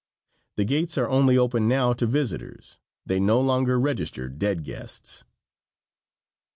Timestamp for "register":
3.79-4.29